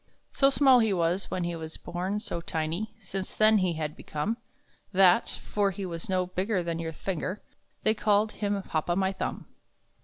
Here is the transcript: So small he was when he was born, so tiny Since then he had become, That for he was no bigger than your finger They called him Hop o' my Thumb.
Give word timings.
So 0.33 0.49
small 0.49 0.79
he 0.79 0.93
was 0.93 1.29
when 1.29 1.43
he 1.43 1.55
was 1.55 1.77
born, 1.77 2.19
so 2.19 2.41
tiny 2.41 2.95
Since 2.99 3.35
then 3.37 3.59
he 3.59 3.73
had 3.73 3.95
become, 3.95 4.37
That 4.91 5.29
for 5.29 5.69
he 5.69 5.85
was 5.85 6.09
no 6.09 6.25
bigger 6.25 6.63
than 6.63 6.79
your 6.79 6.91
finger 6.91 7.39
They 7.83 7.93
called 7.93 8.31
him 8.31 8.59
Hop 8.63 8.89
o' 8.89 8.95
my 8.95 9.11
Thumb. 9.13 9.45